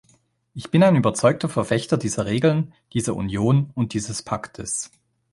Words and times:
Ich 0.55 0.71
bin 0.71 0.81
ein 0.81 0.95
überzeugter 0.95 1.47
Verfechter 1.47 1.95
dieser 1.95 2.25
Regeln, 2.25 2.73
dieser 2.91 3.15
Union 3.15 3.69
und 3.75 3.93
dieses 3.93 4.23
Paktes. 4.23 4.89